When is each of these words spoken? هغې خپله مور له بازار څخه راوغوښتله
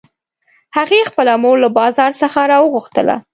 هغې 0.77 0.99
خپله 1.09 1.33
مور 1.43 1.55
له 1.63 1.69
بازار 1.79 2.11
څخه 2.21 2.39
راوغوښتله 2.51 3.15